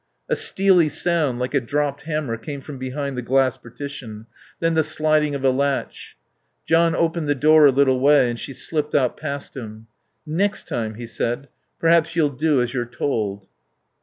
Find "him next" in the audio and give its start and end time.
9.55-10.67